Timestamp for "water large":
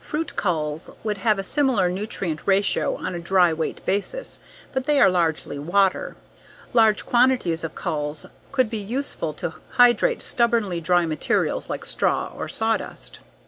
5.60-7.06